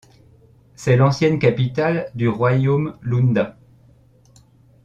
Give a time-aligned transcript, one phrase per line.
[0.73, 3.55] C'est l'ancienne capitale du Royaume Lunda.